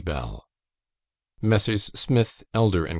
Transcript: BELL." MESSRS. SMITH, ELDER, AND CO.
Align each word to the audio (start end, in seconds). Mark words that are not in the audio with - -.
BELL." 0.03 0.47
MESSRS. 1.43 1.91
SMITH, 1.93 2.43
ELDER, 2.55 2.85
AND 2.85 2.89
CO. 2.89 2.89